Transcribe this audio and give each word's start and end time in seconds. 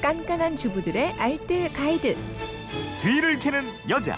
깐깐한 0.00 0.56
주부들의 0.56 1.12
알뜰 1.18 1.72
가이드. 1.72 2.16
뒤를 3.00 3.38
캐는 3.38 3.64
여자. 3.88 4.16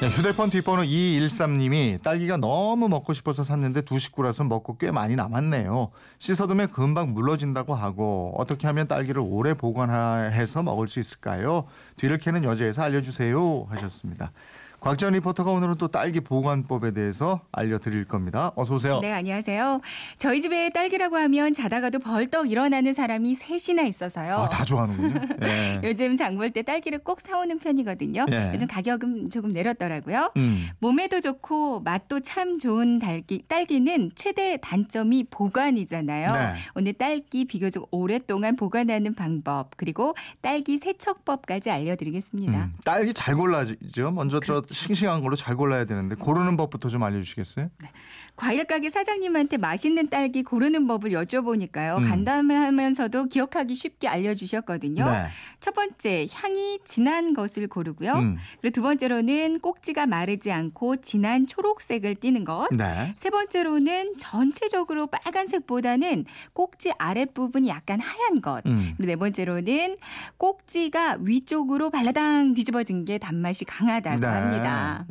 네, 0.00 0.08
휴대폰 0.08 0.50
뒷번호 0.50 0.82
213님이 0.82 2.02
딸기가 2.02 2.36
너무 2.36 2.88
먹고 2.88 3.12
싶어서 3.12 3.44
샀는데 3.44 3.82
두 3.82 4.00
식구라서 4.00 4.42
먹고 4.44 4.76
꽤 4.76 4.90
많이 4.90 5.14
남았네요. 5.14 5.90
씻어두면 6.18 6.72
금방 6.72 7.14
물러진다고 7.14 7.72
하고 7.74 8.34
어떻게 8.36 8.66
하면 8.66 8.88
딸기를 8.88 9.22
오래 9.24 9.54
보관해서 9.54 10.64
먹을 10.64 10.88
수 10.88 10.98
있을까요? 10.98 11.66
뒤를 11.96 12.18
캐는 12.18 12.42
여자에서 12.42 12.82
알려주세요 12.82 13.68
하셨습니다. 13.70 14.32
곽지연 14.82 15.12
리포터가 15.12 15.52
오늘은 15.52 15.76
또 15.76 15.86
딸기 15.86 16.20
보관법에 16.20 16.90
대해서 16.90 17.40
알려드릴 17.52 18.04
겁니다. 18.04 18.50
어서 18.56 18.74
오세요. 18.74 18.98
네, 18.98 19.12
안녕하세요. 19.12 19.80
저희 20.18 20.42
집에 20.42 20.70
딸기라고 20.70 21.16
하면 21.18 21.54
자다가도 21.54 22.00
벌떡 22.00 22.50
일어나는 22.50 22.92
사람이 22.92 23.36
셋이나 23.36 23.82
있어서요. 23.82 24.34
아, 24.34 24.48
다 24.48 24.64
좋아하는군요. 24.64 25.20
네. 25.38 25.80
요즘 25.84 26.16
장볼 26.16 26.50
때 26.50 26.62
딸기를 26.62 26.98
꼭 26.98 27.20
사오는 27.20 27.60
편이거든요. 27.60 28.26
예. 28.32 28.50
요즘 28.54 28.66
가격은 28.66 29.30
조금 29.30 29.52
내렸더라고요. 29.52 30.32
음. 30.36 30.66
몸에도 30.80 31.20
좋고 31.20 31.82
맛도 31.82 32.18
참 32.18 32.58
좋은 32.58 32.98
딸기, 32.98 33.44
딸기는 33.46 34.10
최대 34.16 34.58
단점이 34.60 35.26
보관이잖아요. 35.30 36.32
네. 36.32 36.54
오늘 36.74 36.92
딸기 36.94 37.44
비교적 37.44 37.86
오랫동안 37.92 38.56
보관하는 38.56 39.14
방법 39.14 39.70
그리고 39.76 40.16
딸기 40.40 40.78
세척법까지 40.78 41.70
알려드리겠습니다. 41.70 42.64
음, 42.64 42.72
딸기 42.84 43.14
잘 43.14 43.36
골라야죠. 43.36 44.10
먼저 44.10 44.40
그렇죠. 44.40 44.66
저 44.66 44.71
싱싱한 44.74 45.22
걸로 45.22 45.36
잘 45.36 45.56
골라야 45.56 45.84
되는데 45.84 46.16
고르는 46.16 46.56
법부터 46.56 46.88
좀 46.88 47.02
알려주시겠어요? 47.02 47.70
과일 48.34 48.64
가게 48.64 48.88
사장님한테 48.88 49.58
맛있는 49.58 50.08
딸기 50.08 50.42
고르는 50.42 50.86
법을 50.86 51.10
여쭤보니까요. 51.10 51.98
음. 51.98 52.08
간단하면서도 52.08 53.26
기억하기 53.26 53.74
쉽게 53.74 54.08
알려주셨거든요. 54.08 55.04
네. 55.04 55.26
첫 55.60 55.74
번째 55.74 56.26
향이 56.32 56.80
진한 56.84 57.34
것을 57.34 57.68
고르고요. 57.68 58.12
음. 58.14 58.36
그리고 58.60 58.72
두 58.72 58.82
번째로는 58.82 59.60
꼭지가 59.60 60.06
마르지 60.06 60.50
않고 60.50 60.96
진한 60.96 61.46
초록색을 61.46 62.16
띠는 62.16 62.44
것. 62.44 62.68
네. 62.72 63.14
세 63.16 63.30
번째로는 63.30 64.14
전체적으로 64.18 65.06
빨간색보다는 65.08 66.24
꼭지 66.52 66.92
아랫부분이 66.98 67.68
약간 67.68 68.00
하얀 68.00 68.40
것. 68.40 68.64
음. 68.66 68.94
그리고 68.96 69.06
네 69.06 69.16
번째로는 69.16 69.98
꼭지가 70.38 71.18
위쪽으로 71.20 71.90
발라당 71.90 72.54
뒤집어진 72.54 73.04
게 73.04 73.18
단맛이 73.18 73.64
강하다고 73.64 74.26
합니다. 74.26 74.61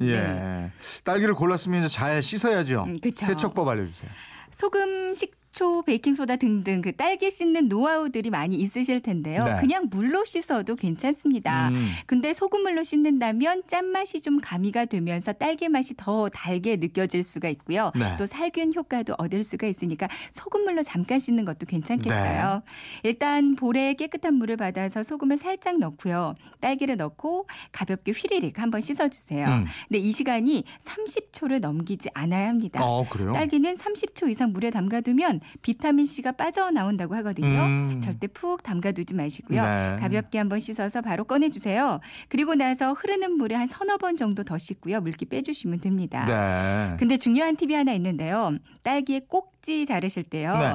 예. 0.01 0.11
네. 0.15 0.71
딸기를 1.03 1.33
골랐으면 1.35 1.83
이제 1.83 1.89
잘 1.93 2.21
씻어야죠. 2.23 2.85
음, 2.87 2.99
그쵸. 2.99 3.25
세척법 3.25 3.67
알려주세요. 3.67 4.09
소금, 4.51 5.15
식 5.15 5.40
초, 5.51 5.81
베이킹소다 5.83 6.37
등등 6.37 6.81
그 6.81 6.95
딸기 6.95 7.29
씻는 7.29 7.67
노하우들이 7.67 8.29
많이 8.29 8.55
있으실 8.55 9.01
텐데요. 9.01 9.43
네. 9.43 9.57
그냥 9.59 9.87
물로 9.89 10.23
씻어도 10.23 10.75
괜찮습니다. 10.75 11.69
음. 11.69 11.89
근데 12.05 12.31
소금물로 12.31 12.83
씻는다면 12.83 13.63
짠맛이 13.67 14.21
좀 14.21 14.39
가미가 14.39 14.85
되면서 14.85 15.33
딸기 15.33 15.67
맛이 15.67 15.93
더 15.97 16.29
달게 16.29 16.77
느껴질 16.77 17.23
수가 17.23 17.49
있고요. 17.49 17.91
네. 17.95 18.15
또 18.17 18.25
살균 18.25 18.73
효과도 18.73 19.13
얻을 19.17 19.43
수가 19.43 19.67
있으니까 19.67 20.07
소금물로 20.31 20.83
잠깐 20.83 21.19
씻는 21.19 21.43
것도 21.43 21.65
괜찮겠어요. 21.65 22.61
네. 22.65 23.09
일단 23.09 23.55
볼에 23.55 23.93
깨끗한 23.95 24.35
물을 24.35 24.55
받아서 24.55 25.03
소금을 25.03 25.37
살짝 25.37 25.79
넣고요. 25.79 26.35
딸기를 26.61 26.95
넣고 26.95 27.47
가볍게 27.73 28.13
휘리릭 28.13 28.59
한번 28.59 28.79
씻어주세요. 28.79 29.47
음. 29.47 29.65
근데 29.89 29.99
이 29.99 30.13
시간이 30.13 30.63
30초를 30.81 31.59
넘기지 31.59 32.09
않아야 32.13 32.47
합니다. 32.47 32.79
어 32.83 33.05
그래요? 33.09 33.33
딸기는 33.33 33.73
30초 33.73 34.29
이상 34.29 34.53
물에 34.53 34.69
담가두면 34.69 35.40
비타민 35.61 36.05
C가 36.05 36.33
빠져나온다고 36.33 37.15
하거든요. 37.15 37.47
음. 37.47 37.99
절대 38.01 38.27
푹 38.27 38.63
담가두지 38.63 39.13
마시고요. 39.13 39.61
네. 39.61 39.97
가볍게 39.99 40.37
한번 40.37 40.59
씻어서 40.59 41.01
바로 41.01 41.23
꺼내주세요. 41.23 41.99
그리고 42.29 42.55
나서 42.55 42.93
흐르는 42.93 43.33
물에 43.37 43.55
한 43.55 43.67
서너 43.67 43.97
번 43.97 44.17
정도 44.17 44.43
더 44.43 44.57
씻고요. 44.57 45.01
물기 45.01 45.25
빼주시면 45.25 45.81
됩니다. 45.81 46.25
네. 46.25 46.97
근데 46.97 47.17
중요한 47.17 47.55
팁이 47.55 47.73
하나 47.73 47.93
있는데요. 47.93 48.55
딸기의 48.83 49.21
꼭지 49.27 49.85
자르실 49.85 50.23
때요. 50.23 50.57
네. 50.57 50.73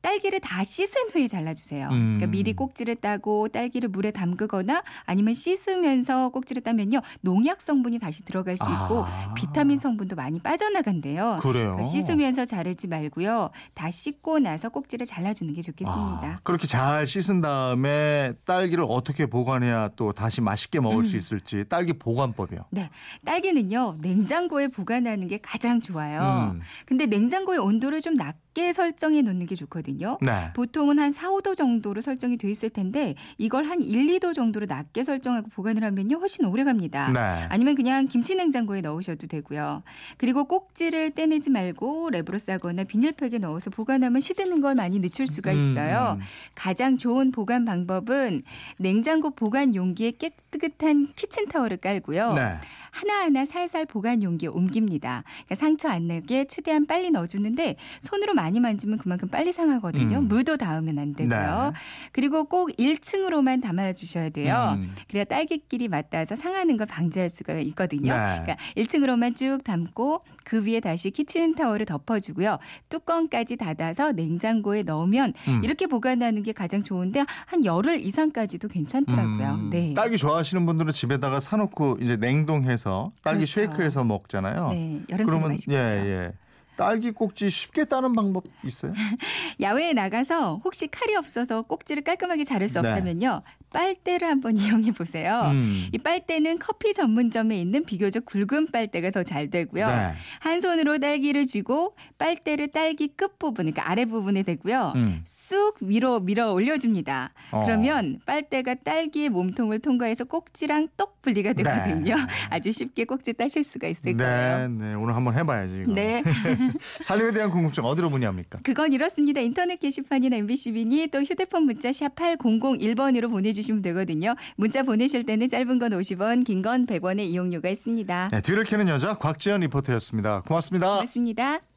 딸기를 0.00 0.40
다 0.40 0.64
씻은 0.64 1.10
후에 1.12 1.28
잘라주세요. 1.28 1.88
음. 1.88 2.16
그러니까 2.16 2.26
미리 2.26 2.52
꼭지를 2.52 2.96
따고 2.96 3.48
딸기를 3.48 3.88
물에 3.88 4.10
담그거나 4.10 4.82
아니면 5.04 5.34
씻으면서 5.34 6.28
꼭지를 6.30 6.62
따면요. 6.62 7.00
농약 7.20 7.62
성분이 7.62 7.98
다시 7.98 8.22
들어갈 8.24 8.56
수 8.56 8.64
있고 8.64 9.04
아. 9.04 9.34
비타민 9.34 9.78
성분도 9.78 10.16
많이 10.16 10.40
빠져나간대요. 10.40 11.38
그래요. 11.40 11.76
그러니까 11.76 11.84
씻으면서 11.84 12.44
자르지 12.44 12.88
말고요. 12.88 13.50
다 13.74 13.90
씻고 14.04 14.38
나서 14.38 14.68
꼭지를 14.68 15.06
잘라주는 15.06 15.54
게 15.54 15.62
좋겠습니다. 15.62 16.26
아, 16.26 16.38
그렇게 16.42 16.66
잘 16.66 17.06
씻은 17.06 17.40
다음에 17.40 18.32
딸기를 18.44 18.84
어떻게 18.86 19.24
보관해야 19.24 19.88
또 19.96 20.12
다시 20.12 20.42
맛있게 20.42 20.80
먹을 20.80 20.98
음. 20.98 21.04
수 21.06 21.16
있을지 21.16 21.64
딸기 21.68 21.94
보관법이요. 21.94 22.66
네, 22.70 22.90
딸기는요 23.24 23.98
냉장고에 24.02 24.68
보관하는 24.68 25.26
게 25.26 25.38
가장 25.38 25.80
좋아요. 25.80 26.52
음. 26.52 26.60
근데 26.84 27.06
냉장고의 27.06 27.58
온도를 27.60 28.02
좀 28.02 28.16
낮게 28.16 28.43
설정해 28.72 29.22
놓는 29.22 29.46
게 29.46 29.54
좋거든요. 29.54 30.18
네. 30.20 30.52
보통은 30.54 30.98
한 30.98 31.10
4, 31.10 31.30
5도 31.30 31.56
정도로 31.56 32.00
설정이 32.00 32.36
돼 32.36 32.50
있을 32.50 32.70
텐데 32.70 33.14
이걸 33.38 33.64
한 33.64 33.82
1, 33.82 34.06
2도 34.18 34.32
정도로 34.34 34.66
낮게 34.66 35.04
설정하고 35.04 35.48
보관을 35.48 35.82
하면요 35.84 36.18
훨씬 36.18 36.44
오래 36.44 36.64
갑니다. 36.64 37.10
네. 37.12 37.20
아니면 37.48 37.74
그냥 37.74 38.06
김치 38.06 38.34
냉장고에 38.34 38.80
넣으셔도 38.80 39.26
되고요. 39.26 39.82
그리고 40.16 40.44
꼭지를 40.44 41.10
떼내지 41.10 41.50
말고 41.50 42.10
랩으로 42.10 42.38
싸거나 42.38 42.84
비닐팩에 42.84 43.38
넣어서 43.38 43.70
보관하면 43.70 44.20
시드는 44.20 44.60
걸 44.60 44.74
많이 44.74 45.00
늦출 45.00 45.26
수가 45.26 45.52
있어요. 45.52 46.18
음. 46.18 46.22
가장 46.54 46.96
좋은 46.96 47.32
보관 47.32 47.64
방법은 47.64 48.42
냉장고 48.78 49.30
보관 49.30 49.74
용기에 49.74 50.12
깨끗한 50.12 51.12
키친타월을 51.16 51.78
깔고요. 51.78 52.32
네. 52.34 52.54
하나하나 52.94 53.44
살살 53.44 53.86
보관 53.86 54.22
용기에 54.22 54.48
옮깁니다. 54.48 55.24
그러니까 55.26 55.54
상처 55.56 55.88
안 55.88 56.06
나게 56.06 56.44
최대한 56.44 56.86
빨리 56.86 57.10
넣어주는데 57.10 57.74
손으로 58.00 58.34
많이 58.34 58.60
만지면 58.60 58.98
그만큼 58.98 59.28
빨리 59.28 59.52
상하거든요. 59.52 60.18
음. 60.18 60.28
물도 60.28 60.56
닿으면 60.56 60.98
안 60.98 61.14
되고요. 61.14 61.72
네. 61.74 61.78
그리고 62.12 62.44
꼭 62.44 62.70
1층으로만 62.78 63.60
담아주셔야 63.62 64.30
돼요. 64.30 64.74
음. 64.76 64.94
그래야 65.08 65.24
딸기끼리 65.24 65.88
맞닿아서 65.88 66.36
상하는 66.36 66.76
걸 66.76 66.86
방지할 66.86 67.28
수가 67.28 67.58
있거든요. 67.58 68.14
네. 68.14 68.42
그러니까 68.42 68.56
1층으로만 68.76 69.34
쭉 69.34 69.58
담고 69.64 70.22
그 70.44 70.64
위에 70.64 70.78
다시 70.78 71.10
키친타월을 71.10 71.86
덮어주고요. 71.86 72.58
뚜껑까지 72.90 73.56
닫아서 73.56 74.12
냉장고에 74.12 74.84
넣으면 74.84 75.32
음. 75.48 75.64
이렇게 75.64 75.86
보관하는 75.88 76.42
게 76.42 76.52
가장 76.52 76.84
좋은데 76.84 77.24
한 77.46 77.64
열흘 77.64 77.98
이상까지도 78.00 78.68
괜찮더라고요. 78.68 79.48
음. 79.54 79.70
네. 79.70 79.94
딸기 79.94 80.16
좋아하시는 80.16 80.64
분들은 80.64 80.92
집에다가 80.92 81.40
사놓고 81.40 81.98
이제 82.00 82.16
냉동해서 82.16 82.83
딸기 83.22 83.44
그렇죠. 83.46 83.60
쉐이크해서 83.60 84.04
먹잖아요. 84.04 84.68
네, 84.70 85.02
그러면. 85.08 85.56
예 85.70 85.74
예. 85.74 86.32
딸기 86.76 87.12
꼭지 87.12 87.50
쉽게 87.50 87.84
따는 87.84 88.12
방법 88.12 88.44
있어요? 88.64 88.92
야외에 89.60 89.92
나가서 89.92 90.60
혹시 90.64 90.88
칼이 90.88 91.14
없어서 91.14 91.62
꼭지를 91.62 92.02
깔끔하게 92.02 92.44
자를 92.44 92.68
수 92.68 92.80
네. 92.80 92.90
없다면요. 92.90 93.42
빨대를 93.74 94.28
한번 94.28 94.56
이용해 94.56 94.92
보세요. 94.92 95.50
음. 95.52 95.88
이 95.92 95.98
빨대는 95.98 96.58
커피 96.60 96.94
전문점에 96.94 97.60
있는 97.60 97.84
비교적 97.84 98.24
굵은 98.24 98.68
빨대가 98.72 99.10
더 99.10 99.24
잘 99.24 99.48
되고요. 99.50 99.86
네. 99.86 100.12
한 100.40 100.60
손으로 100.60 100.98
딸기를 100.98 101.46
쥐고 101.46 101.96
빨대를 102.18 102.68
딸기 102.68 103.08
끝부분, 103.08 103.64
그러니까 103.64 103.90
아래 103.90 104.04
부분에 104.04 104.42
대고요. 104.42 104.92
음. 104.96 105.22
쑥 105.24 105.76
위로 105.80 106.20
밀어 106.20 106.52
올려줍니다. 106.52 107.32
어. 107.52 107.64
그러면 107.64 108.20
빨대가 108.26 108.74
딸기의 108.74 109.30
몸통을 109.30 109.78
통과해서 109.80 110.24
꼭지랑 110.24 110.88
똑 110.96 111.20
분리가 111.22 111.54
되거든요. 111.54 112.14
아주 112.50 112.70
쉽게 112.70 113.06
꼭지 113.06 113.32
따실 113.32 113.64
수가 113.64 113.88
있을 113.88 114.02
네, 114.04 114.12
거예요. 114.12 114.68
네. 114.68 114.94
오늘 114.94 115.16
한번 115.16 115.34
해봐야지. 115.34 115.82
이거. 115.84 115.92
네. 115.94 116.22
살림에 117.02 117.32
대한 117.32 117.50
궁금증 117.50 117.84
어디로 117.84 118.10
문의합니까? 118.10 118.58
그건 118.62 118.92
이렇습니다. 118.92 119.40
인터넷 119.40 119.80
게시판이나 119.80 120.36
MBC 120.36 120.72
미니 120.72 121.06
또 121.08 121.22
휴대폰 121.22 121.64
문자 121.64 121.90
샵 121.92 122.14
8001번으로 122.14 123.30
보내 123.30 123.52
주시면 123.64 123.82
되거든요. 123.82 124.34
문자 124.56 124.82
보내실 124.82 125.24
때는 125.24 125.48
짧은 125.48 125.78
건 125.78 125.92
50원, 125.92 126.44
긴 126.44 126.62
건 126.62 126.86
100원의 126.86 127.20
이용료가 127.28 127.68
있습니다. 127.68 128.28
네, 128.32 128.40
뒤를 128.40 128.64
캐는 128.64 128.88
여자 128.88 129.14
곽지연 129.14 129.60
리포터였습니다. 129.60 130.42
고맙습니다. 130.46 130.86
고맙습니다. 130.86 131.73